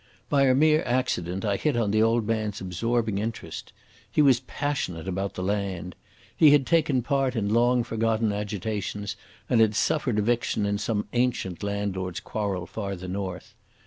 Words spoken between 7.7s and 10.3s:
forgotten agitations, and had suffered